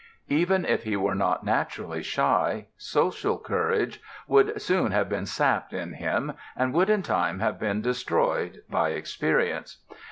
Even 0.29 0.65
if 0.65 0.81
he 0.83 0.97
were 0.97 1.13
not 1.13 1.45
naturally 1.45 2.01
shy, 2.01 2.65
social 2.75 3.37
courage 3.37 4.01
would 4.27 4.59
soon 4.59 4.91
have 4.91 5.07
been 5.07 5.27
sapped 5.27 5.73
in 5.73 5.93
him, 5.93 6.33
and 6.55 6.73
would 6.73 6.89
in 6.89 7.03
time 7.03 7.37
have 7.39 7.59
been 7.59 7.83
destroyed, 7.83 8.63
by 8.67 8.89
experience. 8.89 9.83